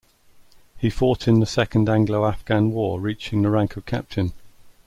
[0.79, 4.33] He fought in the Second Anglo-Afghan War, reaching the rank of captain.